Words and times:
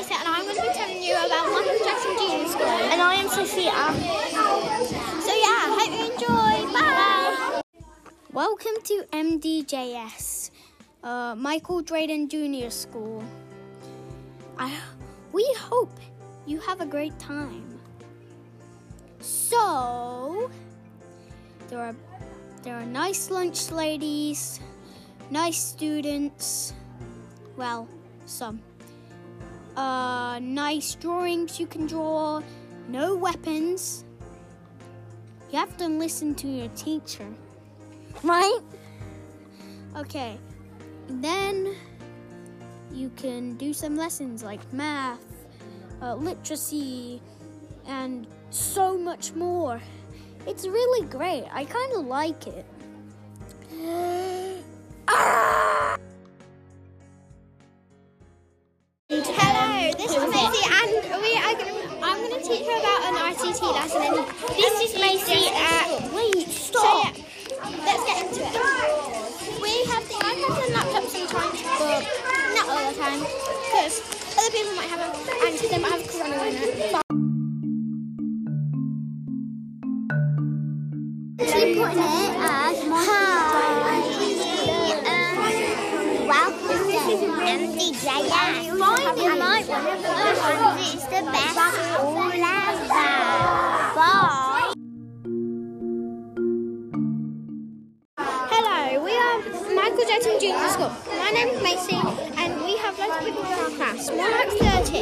Macy, 0.00 0.14
and 0.14 0.28
I'm 0.28 0.44
going 0.44 0.56
to 0.56 0.62
be 0.62 0.68
telling 0.68 1.02
you 1.02 1.12
about 1.12 1.52
Michael 1.52 1.78
Jackson 1.84 2.16
Junior 2.16 2.48
School. 2.48 2.64
And 2.64 3.02
I 3.02 3.14
am 3.16 3.28
Sophia. 3.28 3.72
So 5.20 5.32
yeah, 5.36 5.68
hope 5.76 5.92
you 5.92 6.12
enjoy. 6.12 6.72
Bye. 6.72 7.60
Welcome 8.32 8.76
to 8.84 9.04
MDJS, 9.12 10.52
uh, 11.02 11.34
Michael 11.36 11.82
Drayton 11.82 12.30
Junior 12.30 12.70
School. 12.70 13.22
I, 14.58 14.72
we 15.32 15.44
hope 15.58 15.92
you 16.46 16.60
have 16.60 16.80
a 16.80 16.86
great 16.86 17.18
time. 17.18 17.78
So, 19.20 20.50
there 21.68 21.80
are 21.80 21.94
there 22.62 22.76
are 22.76 22.86
nice 22.86 23.30
lunch 23.30 23.70
ladies, 23.70 24.60
nice 25.30 25.58
students. 25.58 26.72
Well, 27.58 27.86
some. 28.24 28.62
Uh, 29.76 30.38
nice 30.40 30.94
drawings 30.94 31.60
you 31.60 31.66
can 31.66 31.86
draw. 31.86 32.42
No 32.88 33.16
weapons. 33.16 34.04
You 35.50 35.58
have 35.58 35.76
to 35.78 35.88
listen 35.88 36.34
to 36.36 36.48
your 36.48 36.68
teacher, 36.68 37.26
right? 38.22 38.60
Okay. 39.96 40.38
Then 41.08 41.74
you 42.92 43.10
can 43.16 43.56
do 43.56 43.72
some 43.72 43.96
lessons 43.96 44.42
like 44.42 44.60
math, 44.72 45.24
uh, 46.02 46.14
literacy, 46.14 47.20
and 47.86 48.26
so 48.50 48.96
much 48.96 49.34
more. 49.34 49.80
It's 50.46 50.66
really 50.66 51.06
great. 51.08 51.44
I 51.52 51.64
kind 51.64 51.92
of 51.94 52.06
like 52.06 52.46
it. 52.46 52.64
Teach 62.42 62.66
her 62.66 62.78
about 62.78 63.00
an 63.04 63.14
RCT 63.34 63.62
lesson. 63.72 64.02
And 64.02 64.56
this 64.56 64.80
is 64.80 65.00
Macy. 65.00 65.48
Uh, 65.52 66.08
Wait, 66.14 66.48
so 66.48 66.80
stop. 66.80 67.04
yeah, 67.04 67.84
let's 67.84 68.04
get 68.06 68.26
into 68.26 68.40
it. 68.40 69.60
We 69.60 69.84
have 69.92 70.04
the 70.08 70.14
iPads 70.14 70.58
and 70.64 70.74
laptops 70.74 71.10
sometimes, 71.10 71.62
but 71.78 72.02
not 72.54 72.68
all 72.68 72.90
the 72.90 72.96
time, 72.98 73.20
because 73.20 74.00
other 74.38 74.50
people 74.50 74.74
might 74.74 74.88
have 74.88 75.00
them, 75.00 75.12
and 75.44 75.58
they 75.58 75.78
might 75.78 75.92
have 75.92 76.02
coronavirus. 76.02 77.09
MDJS. 87.80 88.68
And 88.68 88.78
my 88.78 88.92
one 88.92 89.64
the 91.00 91.22
best 91.32 91.56
all. 91.98 92.14
Bye. 93.96 94.72
Hello, 98.52 99.02
we 99.02 99.12
are 99.16 99.38
Michael 99.74 100.04
Jackson 100.06 100.36
Junior 100.38 100.68
School. 100.68 100.92
My 101.08 101.30
name 101.30 101.48
is 101.48 101.62
Macy, 101.62 101.96
and 102.36 102.62
we 102.62 102.76
have 102.76 102.98
lots 102.98 103.16
of 103.16 103.24
people 103.24 103.44
in 103.44 103.52
our 103.52 103.70
class, 103.70 104.10
more 104.10 104.28
like 104.28 104.50
30. 104.50 104.98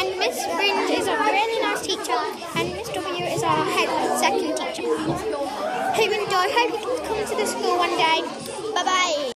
And 0.00 0.18
Miss 0.18 0.42
Fringe 0.56 0.90
is 0.90 1.06
a 1.06 1.16
really 1.18 1.60
nice 1.60 1.82
teacher, 1.82 2.18
and 2.56 2.72
Miss 2.72 2.88
W 2.88 3.24
is 3.26 3.42
our 3.42 3.64
head 3.66 4.18
second 4.18 4.56
teacher. 4.56 4.88
Hope 4.88 6.10
you 6.10 6.24
enjoy. 6.24 6.48
Hope 6.48 6.70
you 6.72 6.78
can 6.78 7.04
come 7.04 7.24
to 7.28 7.36
the 7.36 7.46
school 7.46 7.76
one 7.76 7.90
day. 7.90 8.22
Bye 8.74 8.84
bye. 8.84 9.33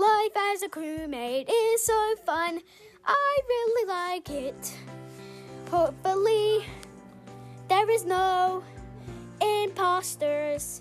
Life 0.00 0.32
as 0.54 0.62
a 0.62 0.68
crewmate 0.70 1.50
is 1.52 1.84
so 1.84 2.14
fun. 2.24 2.60
I 3.04 3.38
really 3.46 3.86
like 3.86 4.30
it. 4.30 4.74
Hopefully, 5.70 6.64
there 7.68 7.90
is 7.90 8.06
no 8.06 8.62
imposters. 9.42 10.80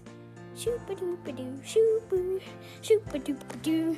Shoopa 0.56 0.96
doopa 0.96 1.36
doo, 1.36 1.60
shoopa, 1.68 2.40
shoopa 2.82 3.20
doopa 3.20 3.62
doo. 3.62 3.98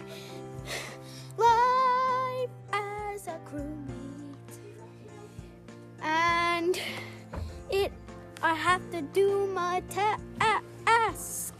Life 1.38 2.50
as 2.74 3.28
a 3.28 3.38
crewmate. 3.46 4.58
And 6.02 6.81
it, 7.70 7.92
I 8.42 8.56
have 8.56 8.90
to 8.90 9.04
do 9.04 9.46
my 9.46 9.84
tasks. 9.88 11.50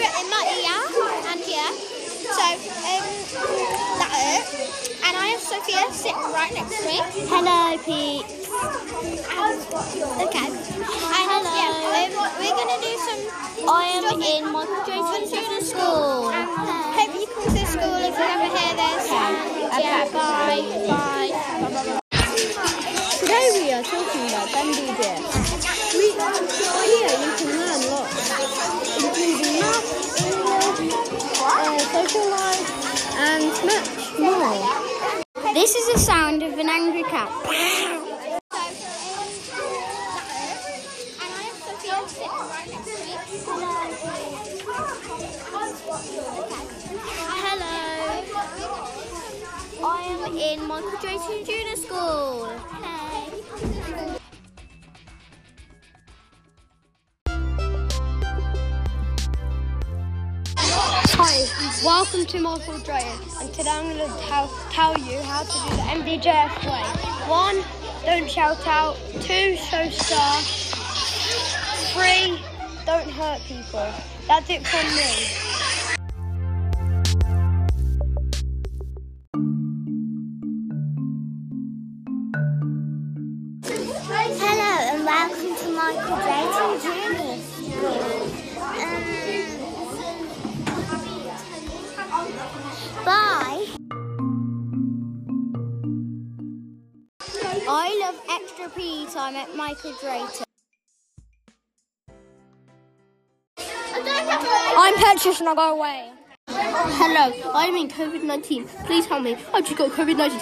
Goat 0.00 0.16
in 0.16 0.30
my 0.32 0.44
ear 0.48 0.80
and 1.28 1.40
here. 1.44 1.72
So, 2.24 2.40
um, 2.40 3.04
that 4.00 4.12
it. 4.16 4.44
And 5.04 5.14
I 5.16 5.36
have 5.36 5.40
Sophia 5.40 5.84
sitting 5.92 6.32
right 6.32 6.52
next 6.56 6.72
to 6.72 6.84
me. 6.88 7.04
Hello, 7.28 7.76
Pete. 7.84 8.24
Okay. 10.24 10.48
And 10.48 11.44
yeah, 11.52 11.72
um, 11.92 12.16
we're 12.40 12.56
gonna 12.56 12.80
do 12.80 12.92
some. 13.04 13.20
I 13.68 13.92
am 13.92 14.04
in 14.08 14.44
Jackson 14.88 15.22
Junior 15.28 15.60
School. 15.60 16.32
Hope 16.32 17.12
you 17.14 17.26
come 17.28 17.52
to 17.52 17.64
school 17.68 18.00
if 18.00 18.16
you 18.16 18.24
ever 18.24 18.48
hear 18.56 18.72
this. 18.80 19.04
And 19.12 19.36
yeah, 19.84 20.08
bye, 20.12 20.64
bye, 20.88 21.28
bye. 21.28 22.00
Today 23.20 23.46
we 23.52 23.72
are 23.72 23.82
talking 23.82 24.24
about 24.28 24.48
MDJS. 24.48 25.34
We, 25.34 25.39
sound 36.00 36.42
of 36.42 36.58
an 36.58 36.68
angry 36.68 37.02
cat. 37.02 37.28
Hello. 47.42 47.76
I 49.84 50.02
am 50.04 50.36
in 50.36 50.66
Michael 50.66 50.90
Jackson 51.02 51.44
Junior 51.44 51.76
School. 51.76 52.46
Hey. 52.82 54.19
Hi, 61.42 61.82
welcome 61.82 62.26
to 62.26 62.38
Michael 62.38 62.78
Drayton, 62.80 63.18
and 63.40 63.50
today 63.54 63.70
I'm 63.70 63.96
going 63.96 63.96
to 63.96 64.18
tell, 64.26 64.48
tell 64.70 64.98
you 64.98 65.22
how 65.22 65.42
to 65.42 65.70
do 65.70 65.76
the 65.76 66.20
MDJS 66.20 66.64
way. 66.66 66.82
One, 67.30 67.64
don't 68.04 68.30
shout 68.30 68.66
out. 68.66 68.96
Two, 69.22 69.56
show 69.56 69.88
star. 69.88 70.42
Three, 71.94 72.38
don't 72.84 73.08
hurt 73.08 73.40
people. 73.46 73.90
That's 74.28 74.50
it 74.50 74.66
from 74.66 74.84
me. 74.94 75.50
Hello 84.42 84.72
and 84.92 85.04
welcome 85.06 85.56
to 85.56 85.68
Michael 85.72 86.16
Drayton 86.16 86.39
PE 98.80 99.04
time 99.12 99.36
at 99.36 99.54
Michael 99.54 99.92
Drayton. 100.00 100.44
I'm 103.58 104.94
Petrus 104.94 105.40
and 105.40 105.50
I'll 105.50 105.54
go 105.54 105.76
away. 105.76 106.10
Hello, 106.48 107.52
I'm 107.52 107.76
in 107.76 107.88
COVID 107.88 108.22
19. 108.22 108.66
Please 108.86 109.04
help 109.04 109.22
me. 109.22 109.36
I 109.52 109.60
just 109.60 109.76
got 109.76 109.90
COVID 109.90 110.16
19. 110.16 110.38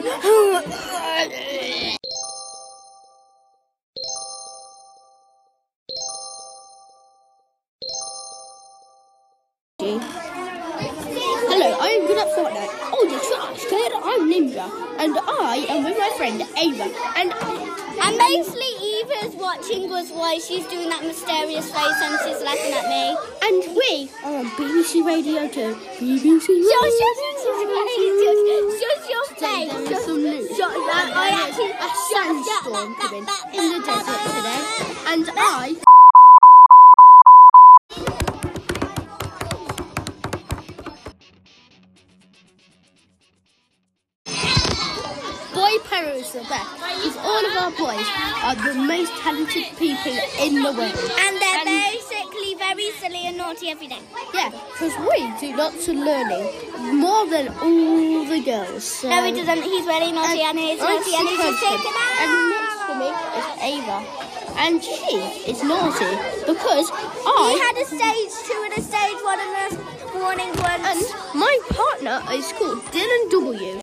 Hello, 11.50 11.76
I 11.80 11.88
am 11.88 12.06
good 12.06 12.18
at 12.18 12.28
Fortnite. 12.36 12.70
Oh, 12.92 13.04
you're 13.10 13.18
trash. 13.18 13.66
I'm 14.04 14.30
Ninja. 14.30 14.70
And 15.00 15.18
I 15.18 15.66
am 15.68 15.82
with 15.82 15.98
my 15.98 16.10
friend 16.16 16.40
Ava. 16.56 16.84
And 17.16 17.87
And 18.02 18.18
basically, 18.18 18.72
Eva's 18.80 19.34
watching 19.36 19.92
us 19.92 20.10
while 20.10 20.38
she's 20.40 20.66
doing 20.66 20.88
that 20.90 21.02
mysterious 21.02 21.70
face 21.70 21.98
and 22.02 22.14
she's 22.24 22.42
laughing 22.42 22.72
at 22.72 22.86
me. 22.88 23.16
and 23.46 23.76
we 23.76 24.10
are 24.24 24.38
on 24.40 24.46
BBC 24.56 25.04
Radio 25.04 25.48
2. 25.48 25.74
BBC 25.98 26.48
Radio 26.48 26.68
Shush, 26.68 26.96
shush, 27.00 27.20
shush, 27.22 27.42
shush, 27.44 27.94
shush, 28.22 28.76
shush 28.80 29.04
your 29.10 29.26
face. 29.34 29.72
there 29.88 29.98
is 29.98 30.04
some 30.04 30.22
news. 30.22 30.48
Shush, 30.56 30.76
I, 30.94 31.30
actually, 31.46 31.72
A 31.72 31.88
shush, 32.08 32.38
storm 32.62 32.94
coming 32.96 33.26
in 33.54 33.64
the 33.72 33.80
desert 33.86 34.22
today, 34.36 34.60
and 35.12 35.30
I. 35.36 35.87
Perro 45.88 46.12
is 46.12 46.32
the 46.32 46.40
best. 46.40 46.70
Because 46.76 47.16
all 47.16 47.42
of 47.46 47.54
our 47.62 47.70
boys 47.72 48.06
are 48.44 48.54
the 48.56 48.74
most 48.74 49.12
talented 49.22 49.64
people 49.78 50.12
in 50.40 50.54
the 50.62 50.72
world. 50.72 50.98
And 51.24 51.32
they're 51.40 51.64
And- 51.64 51.92
basically 51.92 52.54
very 52.54 52.90
silly 53.00 53.26
and 53.26 53.36
naughty 53.36 53.70
every 53.70 53.86
day. 53.86 54.00
Yeah, 54.34 54.50
because 54.72 54.94
we 55.08 55.18
do 55.40 55.56
lots 55.56 55.88
of 55.88 55.96
learning 55.96 56.46
more 57.00 57.26
than 57.26 57.48
all 57.62 58.24
the 58.24 58.40
girls. 58.40 58.84
So. 58.84 59.08
No, 59.08 59.22
he 59.24 59.32
doesn't. 59.32 59.62
He's 59.62 59.86
really 59.86 60.12
naughty 60.12 60.42
and 60.42 60.58
he's 60.58 60.78
naughty 60.80 61.14
and 61.14 61.28
he's 61.28 61.38
just 61.38 61.62
taken 61.62 61.92
naughty. 61.98 62.22
And 62.22 62.50
next 62.50 62.80
to 62.88 62.94
me 63.00 63.08
is 63.38 63.46
Ava. 63.72 63.98
And 64.64 64.82
she 64.82 65.16
is 65.50 65.62
naughty 65.62 66.12
because 66.46 66.90
He 66.90 66.96
I 67.26 67.50
had 67.64 67.76
a 67.80 67.86
stage 67.86 68.34
two 68.46 68.60
and 68.66 68.74
a 68.76 68.82
stage 68.82 69.20
one 69.22 69.38
and 69.40 69.72
a 69.72 70.18
warning 70.18 70.48
and 70.88 71.00
my 71.34 71.58
partner 71.70 72.22
is 72.32 72.52
called 72.52 72.80
Dylan 72.92 73.30
W. 73.30 73.80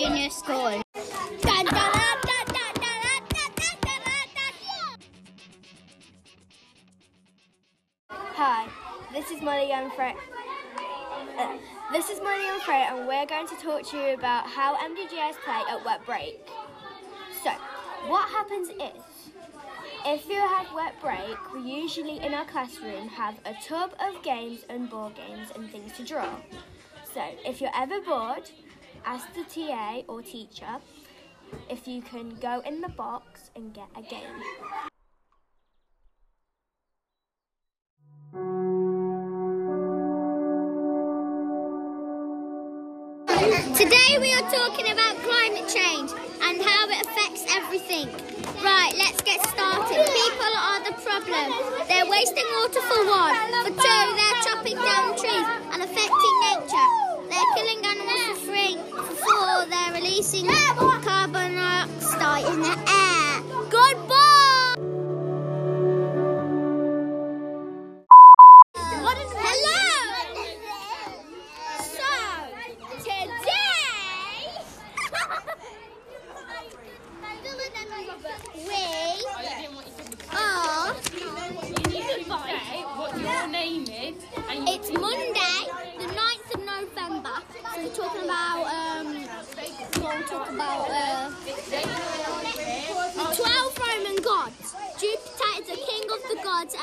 dun, 0.00 1.64
dun. 1.66 2.02
Hi, 8.36 8.68
this 9.12 9.32
is 9.32 9.42
Molly 9.42 9.68
Young 9.68 9.90
Fred. 9.90 10.14
Uh, 11.36 11.56
this 11.90 12.10
is 12.10 12.20
Molly 12.20 12.44
Young 12.44 12.60
Fred, 12.60 12.92
and 12.92 13.08
we're 13.08 13.26
going 13.26 13.48
to 13.48 13.56
talk 13.56 13.82
to 13.88 13.96
you 13.96 14.14
about 14.14 14.46
how 14.46 14.76
MDJS 14.76 15.34
play 15.44 15.62
at 15.68 15.84
wet 15.84 16.06
break. 16.06 16.48
So, 17.42 17.50
what 18.06 18.28
happens 18.30 18.68
is, 18.68 19.32
if 20.06 20.28
you 20.28 20.36
have 20.36 20.72
wet 20.72 20.94
break, 21.00 21.52
we 21.52 21.62
usually 21.62 22.20
in 22.20 22.34
our 22.34 22.44
classroom 22.44 23.08
have 23.08 23.34
a 23.44 23.54
tub 23.66 23.94
of 23.98 24.22
games 24.22 24.60
and 24.68 24.88
board 24.88 25.16
games 25.16 25.48
and 25.56 25.68
things 25.68 25.92
to 25.96 26.04
draw. 26.04 26.36
So, 27.12 27.22
if 27.44 27.60
you're 27.60 27.74
ever 27.74 28.00
bored, 28.00 28.48
ask 29.08 29.26
the 29.32 29.42
TA 29.44 30.02
or 30.06 30.20
teacher 30.20 30.76
if 31.70 31.88
you 31.88 32.02
can 32.02 32.28
go 32.42 32.60
in 32.66 32.82
the 32.82 32.90
box 32.90 33.50
and 33.56 33.72
get 33.72 33.88
a 33.96 34.02
game. 34.02 34.20
Today 43.74 44.18
we 44.20 44.30
are 44.34 44.44
talking 44.52 44.92
about 44.92 45.16
climate 45.24 45.68
change 45.72 46.10
and 46.44 46.60
how 46.60 46.84
it 46.90 47.06
affects 47.06 47.46
everything. 47.56 48.08
Right, 48.62 48.92
let's 48.98 49.22
get 49.22 49.40
started. 49.48 50.04
People 50.04 50.54
are 50.68 50.84
the 50.84 50.92
problem. 51.00 51.48
They're 51.88 52.10
wasting 52.10 52.44
water 52.60 52.82
for 52.84 53.00
one. 53.08 53.34
For 53.64 53.72
two, 53.72 54.04
they're 54.20 54.40
chopping 54.44 54.76
down 54.76 55.16
trees 55.16 55.48
and 55.72 55.80
affecting 55.80 56.36
nature. 56.44 56.88
They're 57.30 57.50
killing 57.56 57.80
animals 57.86 58.27
four, 59.02 59.66
they're 59.66 59.92
releasing 59.92 60.46
carbon 61.02 61.54
dioxide 61.56 62.44
in 62.52 62.60
the 62.60 62.92
air. 62.92 62.97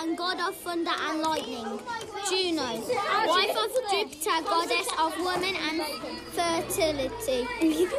And 0.05 0.17
god 0.17 0.39
of 0.39 0.55
thunder 0.57 0.91
and 1.09 1.21
lightning. 1.21 1.79
Juno, 2.29 2.79
wife 3.27 3.57
of 3.57 3.71
Jupiter, 3.89 4.41
goddess 4.43 4.87
of 4.99 5.17
women 5.17 5.55
and 5.55 5.81
fertility. 6.31 7.47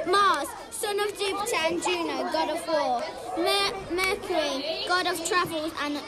Mars, 0.08 0.48
son 0.70 1.00
of 1.00 1.08
Jupiter 1.18 1.56
and 1.64 1.82
Juno, 1.82 2.30
god 2.30 2.50
of 2.50 2.66
war. 2.68 3.02
Mer- 3.38 3.74
Mercury, 3.94 4.84
god 4.86 5.06
of 5.08 5.28
travels 5.28 5.72
and 5.82 5.98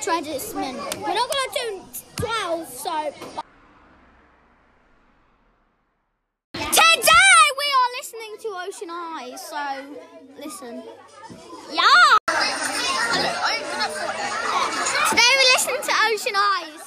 tradesmen. 0.00 0.76
We're 0.76 1.14
not 1.14 1.28
gonna 1.32 1.52
do 1.54 1.82
12, 2.16 2.68
so. 2.68 3.12
Today 6.54 7.44
we 7.60 7.66
are 7.80 7.90
listening 7.98 8.36
to 8.42 8.48
Ocean 8.68 8.90
Eyes, 8.90 9.40
so 9.48 9.96
listen. 10.38 10.82
Yeah! 11.72 12.17
Christian 16.18 16.34
eyes. 16.34 16.77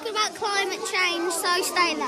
Talking 0.00 0.12
about 0.12 0.34
climate 0.34 0.80
change, 0.90 1.32
so 1.32 1.62
stay 1.62 1.94
there. 1.94 2.06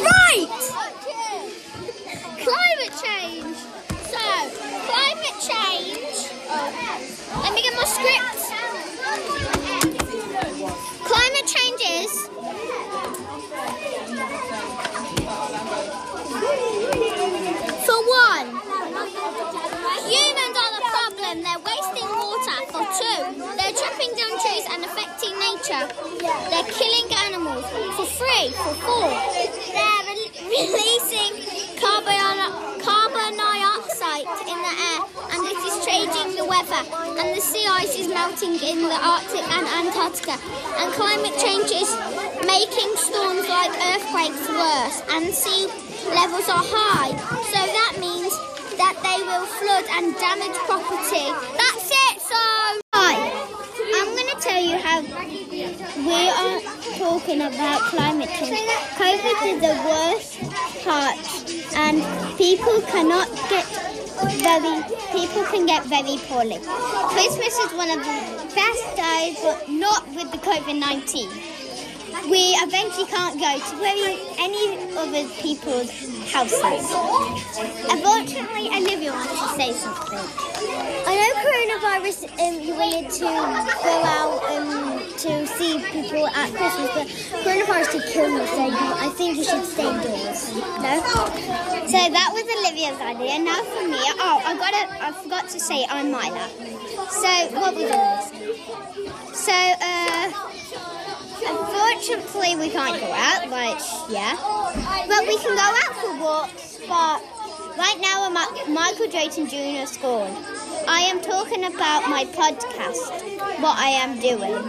Right! 0.00 0.48
Climate 2.38 2.94
change. 3.02 3.56
So, 4.08 4.24
climate 4.88 5.38
change. 5.40 6.18
Let 7.42 7.52
me 7.54 7.62
get 7.62 7.74
my 7.76 7.84
script. 7.84 8.41
Nature. 25.72 25.88
They're 26.50 26.68
killing 26.68 27.08
animals. 27.26 27.64
For 27.96 28.06
free, 28.06 28.48
for 28.52 28.74
four, 28.84 29.08
they're 29.08 30.04
re- 30.08 30.32
releasing 30.44 31.32
carbon, 31.80 32.80
carbon 32.80 33.36
dioxide 33.36 34.26
in 34.48 34.58
the 34.60 34.74
air 34.92 35.00
and 35.32 35.40
it 35.48 35.58
is 35.64 35.84
changing 35.84 36.36
the 36.36 36.44
weather. 36.44 36.82
And 37.20 37.36
the 37.36 37.40
sea 37.40 37.66
ice 37.68 37.98
is 37.98 38.08
melting 38.08 38.54
in 38.60 38.82
the 38.82 38.98
Arctic 39.00 39.44
and 39.48 39.66
Antarctica. 39.66 40.36
And 40.78 40.92
climate 40.92 41.36
change 41.38 41.70
is 41.72 41.90
making 42.44 42.90
storms 42.96 43.48
like 43.48 43.72
earthquakes 43.92 44.48
worse 44.48 44.98
and 45.10 45.32
sea 45.32 45.66
levels 46.12 46.48
are 46.48 46.64
high. 46.64 47.12
So 47.52 47.60
that 47.60 47.96
means 48.00 48.32
that 48.76 48.96
they 49.04 49.20
will 49.24 49.46
flood 49.46 49.86
and 49.96 50.16
damage 50.16 50.56
property. 50.66 51.28
That's 51.56 51.88
it. 51.90 52.20
So 52.20 52.36
hi, 52.94 53.14
I'm 53.94 54.08
going 54.16 54.28
to 54.28 54.31
tell 54.42 54.60
you 54.60 54.76
how 54.76 55.00
we 55.00 56.28
are 56.28 56.60
talking 56.98 57.42
about 57.42 57.80
climate 57.82 58.28
change. 58.30 58.58
COVID 58.98 59.36
is 59.46 59.60
the 59.62 59.74
worst 59.86 60.40
part, 60.82 61.16
and 61.76 62.02
people 62.36 62.80
cannot 62.90 63.28
get 63.48 63.66
very. 64.42 64.82
People 65.12 65.44
can 65.44 65.66
get 65.66 65.84
very 65.84 66.18
poorly. 66.26 66.58
Christmas 67.14 67.56
is 67.58 67.72
one 67.74 67.90
of 67.90 67.98
the 67.98 68.54
best 68.54 68.96
days, 68.96 69.38
but 69.42 69.68
not 69.68 70.08
with 70.08 70.32
the 70.32 70.38
COVID 70.38 70.78
19. 70.78 71.51
We 72.30 72.54
eventually 72.62 73.06
can't 73.06 73.38
go 73.38 73.58
to 73.58 73.74
any, 73.84 74.18
any 74.38 74.96
other 74.96 75.28
people's 75.40 75.90
houses. 76.32 76.62
Unfortunately, 77.90 78.68
Olivia 78.68 79.12
wants 79.12 79.32
to 79.32 79.48
say 79.56 79.72
something. 79.72 80.18
I 81.04 81.12
know 81.18 81.30
coronavirus, 81.42 82.30
um, 82.38 82.60
you 82.60 82.74
wanted 82.74 83.10
to 83.10 83.24
go 83.24 83.94
out 84.04 84.42
um, 84.50 85.00
to 85.18 85.46
see 85.46 85.78
people 85.90 86.26
at 86.28 86.52
Christmas, 86.54 86.90
but 86.94 87.06
coronavirus 87.42 87.90
could 87.90 88.06
kill 88.12 88.30
you, 88.30 88.46
so 88.46 88.70
I 88.70 89.08
think 89.16 89.36
you 89.38 89.44
should 89.44 89.64
stay 89.64 89.88
indoors. 89.88 90.54
No? 90.80 91.02
So 91.86 91.98
that 91.98 92.30
was 92.32 92.44
Olivia's 92.62 93.00
idea. 93.00 93.38
Now 93.38 93.62
for 93.64 93.86
me, 93.88 93.98
oh, 93.98 94.42
I 94.44 94.56
got 94.56 94.70
to, 94.70 95.04
I 95.04 95.12
forgot 95.22 95.48
to 95.50 95.60
say 95.60 95.84
I'm 95.88 96.10
Myla. 96.10 96.48
So 97.10 97.28
what 97.58 97.74
we 97.74 97.82
doing 97.82 97.90
this? 97.90 98.32
So, 99.34 99.52
uh, 99.52 100.30
unfortunately 101.46 102.56
we 102.56 102.70
can't 102.70 103.00
go 103.00 103.10
out, 103.12 103.48
like, 103.48 103.78
yeah. 104.08 104.36
But 105.08 105.26
we 105.26 105.36
can 105.38 105.54
go 105.54 105.68
out 105.84 105.94
for 105.96 106.20
walks, 106.20 106.78
but 106.88 107.20
right 107.78 107.98
now 108.00 108.24
I'm 108.26 108.36
at 108.36 108.68
Michael 108.68 109.08
Drayton 109.08 109.48
Junior 109.48 109.86
School. 109.86 110.28
I 110.88 111.00
am 111.00 111.20
talking 111.20 111.64
about 111.64 112.08
my 112.08 112.24
podcast, 112.24 113.12
what 113.60 113.78
I 113.78 113.88
am 113.88 114.18
doing. 114.20 114.62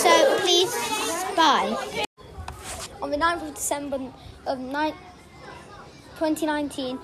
So 0.00 0.38
please, 0.40 0.72
bye. 1.34 2.04
On 3.02 3.10
the 3.10 3.16
9th 3.16 3.48
of 3.48 3.54
December 3.54 4.00
of 4.46 4.58
ni- 4.58 4.94
2019, 6.18 6.98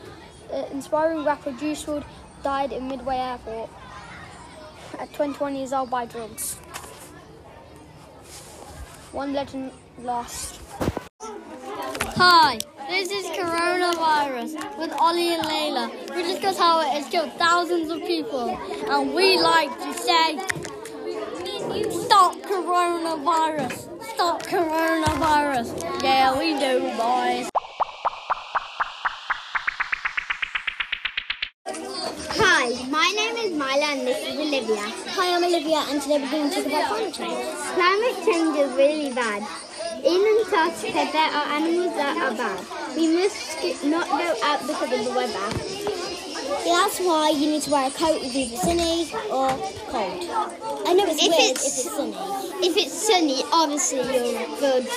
uh, 0.53 0.65
inspiring 0.73 1.25
rapper 1.25 1.53
Juice 1.53 1.87
died 2.43 2.73
in 2.73 2.89
Midway 2.89 3.17
Airport 3.17 3.71
at 4.99 5.13
21 5.15 5.57
years 5.57 5.73
old 5.73 5.91
by 5.91 6.07
drugs. 6.07 6.57
One 9.13 9.35
legend 9.35 9.73
lost. 10.01 10.59
Hi, 12.17 12.59
this 12.89 13.11
is 13.11 13.27
coronavirus 13.27 14.79
with 14.79 14.91
Ollie 14.99 15.35
and 15.35 15.45
Layla. 15.45 16.17
We 16.17 16.23
discuss 16.23 16.57
how 16.57 16.81
it 16.81 16.89
has 16.89 17.07
killed 17.09 17.31
thousands 17.35 17.91
of 17.91 18.01
people, 18.01 18.57
and 18.89 19.13
we 19.13 19.39
like 19.39 19.69
to 19.85 19.93
say, 19.93 20.39
"Stop 21.91 22.37
coronavirus! 22.37 23.87
Stop 24.15 24.43
coronavirus!" 24.45 26.03
Yeah, 26.03 26.39
we 26.39 26.59
do, 26.59 26.81
boys. 26.97 27.52
Myla 33.63 33.95
and 33.95 34.07
this 34.07 34.19
is 34.27 34.35
Olivia. 34.35 34.83
Hi, 35.15 35.37
I'm 35.37 35.45
Olivia 35.45 35.85
and 35.89 36.03
today 36.03 36.19
we're 36.19 36.31
going 36.31 36.51
to 36.51 36.57
talk 36.57 36.67
about 36.67 36.89
climate 36.91 37.15
change. 37.15 37.47
Climate 37.79 38.19
change 38.27 38.57
is 38.59 38.71
really 38.75 39.13
bad. 39.15 39.47
In 40.03 40.19
Antarctica 40.19 41.07
there 41.15 41.31
are 41.31 41.47
animals 41.55 41.95
that 41.95 42.17
are 42.19 42.35
bad. 42.35 42.59
We 42.97 43.07
must 43.15 43.85
not 43.85 44.09
go 44.11 44.35
out 44.43 44.61
because 44.67 44.91
of 44.99 45.05
the 45.07 45.13
weather. 45.15 45.47
That's 46.67 46.99
why 47.07 47.31
you 47.31 47.47
need 47.55 47.63
to 47.63 47.71
wear 47.71 47.87
a 47.87 47.91
coat 47.93 48.19
if 48.25 48.35
it's 48.35 48.63
sunny 48.63 49.07
or 49.31 49.49
cold. 49.95 50.27
I 50.89 50.95
know 50.99 51.07
it's 51.07 51.23
If 51.23 51.31
weird 51.31 51.55
it's- 51.55 51.63
if 51.63 51.87
it's 51.87 51.95
sunny. 51.95 52.67
If 52.67 52.77
it's 52.77 53.07
sunny, 53.07 53.43
obviously 53.53 54.03
you're 54.03 54.59
good. 54.59 54.89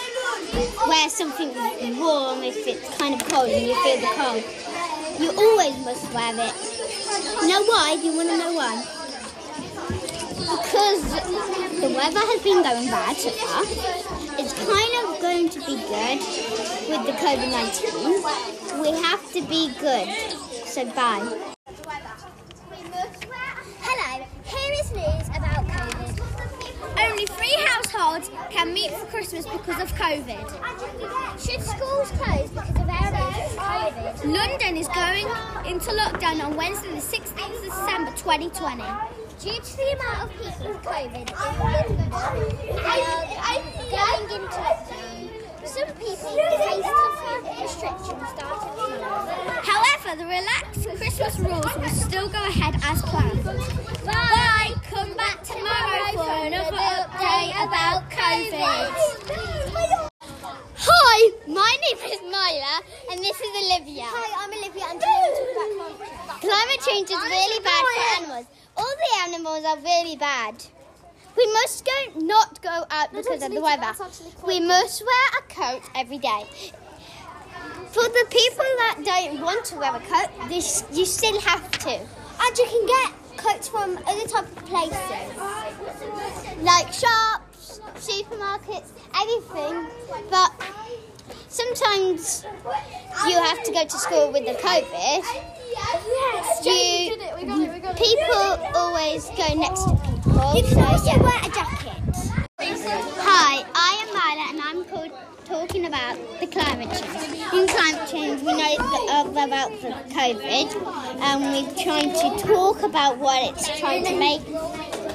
Wear 0.88 1.10
something 1.10 1.54
warm 2.00 2.42
if 2.42 2.66
it's 2.66 2.98
kind 2.98 3.14
of 3.22 3.28
cold 3.30 3.50
and 3.50 3.68
you 3.68 3.76
feel 3.84 4.00
the 4.02 4.12
cold. 4.18 4.44
You 5.22 5.30
always 5.38 5.78
must 5.86 6.12
wear 6.12 6.34
it. 6.50 6.75
You 7.46 7.52
know 7.52 7.64
why? 7.66 7.96
Do 7.96 8.08
you 8.08 8.16
want 8.18 8.30
to 8.30 8.38
know 8.40 8.54
why? 8.54 8.84
Because 10.40 11.04
the 11.80 11.94
weather 11.96 12.20
has 12.20 12.42
been 12.42 12.64
going 12.64 12.88
bad 12.88 13.16
so 13.16 13.30
far. 13.30 13.62
It's 14.40 14.54
kind 14.54 15.14
of 15.14 15.22
going 15.22 15.50
to 15.50 15.60
be 15.60 15.76
good 15.76 16.18
with 16.90 17.06
the 17.06 17.12
COVID 17.22 17.52
19. 17.52 18.82
We 18.82 19.00
have 19.00 19.32
to 19.34 19.44
be 19.44 19.72
good. 19.80 20.10
So 20.66 20.86
bye. 20.96 21.55
Can 28.52 28.72
meet 28.72 28.92
for 28.92 29.06
Christmas 29.08 29.46
because 29.48 29.82
of 29.82 29.92
COVID. 29.96 30.46
Should 31.44 31.62
schools 31.62 32.12
close 32.12 32.50
because 32.50 32.70
of 32.70 32.76
COVID? 32.76 34.26
London 34.26 34.78
is 34.78 34.88
going 34.90 35.26
into 35.66 35.90
lockdown 35.90 36.44
on 36.46 36.56
Wednesday, 36.56 36.90
the 36.90 37.02
16th 37.02 37.58
of 37.58 37.64
December 37.64 38.12
2020. 38.12 38.84
Due 39.40 39.60
to 39.60 39.78
the 39.78 39.98
amount 39.98 40.24
of 40.24 40.30
people 40.38 40.68
with 40.70 40.82
COVID 40.84 41.16
in 41.16 41.26
London, 41.60 42.10
they 42.70 43.02
are 43.42 43.62
going 43.90 44.30
into 44.38 44.60
lockdown. 44.62 45.30
Some 45.66 45.90
people 45.98 46.30
face 46.62 46.86
tougher 46.86 47.38
restrictions 47.64 48.30
starting. 48.38 49.02
However, 49.64 50.16
the 50.16 50.26
relaxed 50.26 50.86
Christmas 50.96 51.40
rules 51.40 51.76
will 51.76 51.90
still 51.90 52.30
go 52.30 52.44
ahead 52.48 52.76
as 52.84 53.02
planned. 53.02 53.44
Bye! 54.06 54.74
Come 54.90 54.95
about 57.86 58.10
COVID. 58.10 58.90
Hi, 60.78 61.32
my 61.48 61.78
name 61.86 62.00
is 62.14 62.22
Myla 62.24 62.82
and 63.12 63.20
this 63.22 63.40
is 63.40 63.52
Olivia. 63.62 64.06
Hi, 64.08 64.42
I'm 64.42 64.50
Olivia 64.50 64.86
and 64.90 65.00
today 65.00 65.22
we're 65.22 65.54
talking 65.54 65.78
about 65.78 66.42
climate 66.42 66.82
change. 66.82 67.06
Climate 67.06 67.08
change 67.08 67.10
is 67.14 67.22
really 67.30 67.62
bad 67.62 67.84
for 67.86 68.02
animals. 68.18 68.46
All 68.78 68.96
the 69.06 69.12
animals 69.30 69.66
are 69.66 69.78
really 69.86 70.16
bad. 70.16 70.56
We 71.38 71.46
must 71.54 71.86
go 71.86 72.26
not 72.26 72.60
go 72.64 72.86
out 72.90 73.14
because 73.14 73.44
of 73.44 73.54
the 73.54 73.62
weather. 73.62 73.82
that's 73.82 74.02
actually 74.02 74.32
quite 74.32 74.48
We 74.48 74.60
must 74.66 75.06
wear 75.06 75.28
a 75.38 75.54
coat 75.54 75.84
every 75.94 76.18
day. 76.18 76.44
For 77.94 78.02
the 78.04 78.26
people 78.32 78.66
that 78.82 78.98
don't 79.06 79.42
want 79.42 79.64
to 79.66 79.76
wear 79.78 79.96
a 79.96 80.00
coat, 80.00 80.30
this, 80.50 80.84
you 80.92 81.06
still 81.06 81.40
have 81.42 81.70
to. 81.86 81.94
And 81.94 82.58
you 82.58 82.66
can 82.66 82.86
get 82.88 83.14
coats 83.38 83.68
from 83.68 83.98
other 84.08 84.28
type 84.28 84.48
of 84.58 84.66
places. 84.66 85.38
Like 86.64 86.92
shops, 86.92 87.45
supermarkets, 87.96 88.92
everything. 89.16 89.88
But 90.30 90.52
sometimes 91.48 92.46
you 93.28 93.36
have 93.36 93.64
to 93.64 93.72
go 93.72 93.84
to 93.84 93.98
school 93.98 94.32
with 94.32 94.46
the 94.46 94.54
COVID. 94.54 95.24
Yes, 95.76 96.66
You, 96.66 97.16
people 97.96 98.46
always 98.76 99.30
go 99.30 99.54
next 99.56 99.84
to 99.84 99.96
people. 99.96 100.56
You 100.56 100.64
can 100.64 100.74
so, 100.74 100.82
also 100.82 101.24
wear 101.24 101.40
a 101.40 101.50
jacket. 101.50 101.96
Hi, 102.60 103.66
I 103.74 103.92
am 104.02 104.10
Myla 104.14 104.46
and 104.52 104.62
I'm 104.62 104.86
called, 104.86 105.12
talking 105.46 105.86
about 105.86 106.18
the 106.40 106.48
climate 106.48 106.90
change. 106.90 107.54
In 107.54 107.68
climate 107.68 108.10
change, 108.10 108.42
we 108.42 108.54
know 108.54 108.76
the, 108.78 109.44
about 109.44 109.72
the 109.82 109.90
COVID 110.14 110.68
and 111.22 111.44
we're 111.44 111.84
trying 111.84 112.12
to 112.14 112.44
talk 112.44 112.82
about 112.84 113.18
what 113.18 113.52
it's 113.52 113.80
trying 113.80 114.06
to 114.06 114.16
make 114.18 114.42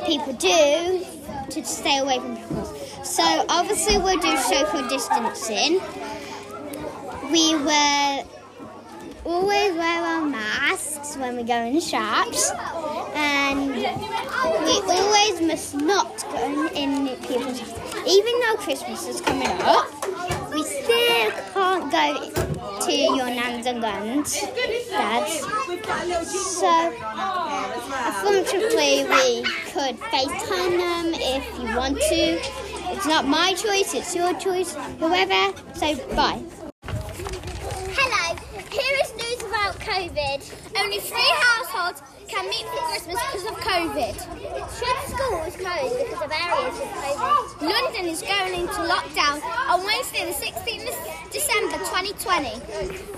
people 0.07 0.33
do 0.35 1.05
to 1.51 1.65
stay 1.65 1.99
away 1.99 2.19
from 2.19 2.37
people. 2.37 2.60
So 3.05 3.45
obviously 3.49 3.99
we'll 3.99 4.21
do 4.21 4.37
social 4.37 4.89
distancing. 4.89 5.81
We 7.31 7.55
will 7.55 8.29
always 9.25 9.73
wear 9.75 10.03
our 10.03 10.25
masks 10.27 11.17
when 11.17 11.37
we 11.37 11.43
go 11.43 11.55
in 11.55 11.81
shops 11.81 12.51
and 13.15 13.71
we 13.71 13.87
always 13.87 15.41
must 15.41 15.75
not 15.75 16.25
go 16.33 16.69
in 16.75 17.09
people's 17.19 17.61
houses. 17.61 17.91
Even 18.07 18.41
though 18.41 18.57
Christmas 18.57 19.07
is 19.07 19.21
coming 19.21 19.49
up, 19.63 19.87
we 20.53 20.63
still 20.63 21.31
can't 21.53 21.91
go 21.93 22.81
to 22.81 22.93
your 22.93 23.27
nans 23.27 23.67
and 23.67 23.81
guns, 23.81 24.41
dads. 24.91 25.41
So, 26.35 26.93
unfortunately, 28.17 29.05
we 29.05 29.43
could 29.73 29.99
FaceTime 29.99 30.77
them 30.79 31.15
if 31.15 31.59
you 31.59 31.77
want 31.77 31.99
to. 31.99 32.70
It's 32.93 33.07
not 33.07 33.25
my 33.25 33.55
choice, 33.55 33.95
it's 33.95 34.17
your 34.17 34.35
choice, 34.35 34.75
whoever. 34.99 35.55
So, 35.75 35.95
bye. 36.17 36.43
Hello, 37.95 38.37
here 38.67 38.97
is 38.99 39.15
news 39.15 39.47
about 39.47 39.79
COVID. 39.79 40.43
Only 40.75 40.99
three 40.99 41.33
households 41.39 42.03
can 42.27 42.51
meet 42.51 42.67
for 42.67 42.83
Christmas 42.91 43.15
because 43.31 43.47
of 43.47 43.55
COVID. 43.63 44.15
Should 44.75 45.01
schools 45.07 45.55
close 45.55 45.93
because 46.03 46.19
of 46.19 46.33
areas 46.35 46.75
with 46.83 46.91
COVID? 46.91 47.63
London 47.63 48.05
is 48.11 48.23
going 48.23 48.59
into 48.59 48.83
lockdown 48.83 49.39
on 49.71 49.85
Wednesday, 49.85 50.27
the 50.27 50.35
16th 50.35 50.91
of 50.91 51.31
December 51.31 51.79
2020. 51.79 52.59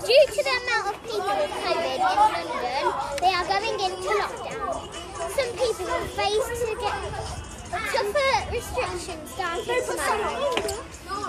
Due 0.05 0.25
to 0.37 0.39
the 0.45 0.53
amount 0.69 0.93
of 0.93 1.01
people 1.01 1.33
with 1.33 1.49
COVID 1.49 1.97
in 1.97 2.13
London, 2.13 2.93
they 3.25 3.33
are 3.33 3.47
going 3.49 3.73
into 3.89 4.09
lockdown. 4.21 4.85
Some 5.33 5.49
people 5.57 5.85
will 5.89 6.05
face 6.13 6.45
to 6.61 6.77
get 6.79 7.42
Tougher 7.73 8.51
restrictions 8.51 9.35
down 9.35 9.57
to 9.57 9.81
snow. 9.81 10.63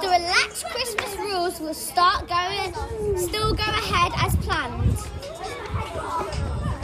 The 0.02 0.08
relaxed 0.08 0.66
Christmas 0.66 1.16
rules 1.16 1.58
will 1.58 1.72
start 1.72 2.28
going, 2.28 2.74
still 3.16 3.54
go 3.54 3.62
ahead 3.62 4.12
as 4.18 4.36
planned. 4.36 4.98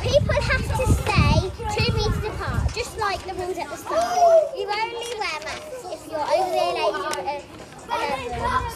People 0.01 0.41
have 0.41 0.65
to 0.79 0.87
stay 0.95 1.51
two 1.77 1.93
metres 1.93 2.25
apart, 2.25 2.73
just 2.75 2.99
like 2.99 3.23
the 3.27 3.35
rules 3.35 3.59
at 3.59 3.69
the 3.69 3.77
start. 3.77 4.17
You 4.57 4.67
only 4.67 5.19
wear 5.19 5.41
masks 5.45 5.85
if 5.93 6.11
you're 6.11 6.21
over 6.21 6.51
the 6.51 6.65
age 6.81 6.95
of 6.95 7.17
uh, 7.17 7.93
uh, 7.93 8.17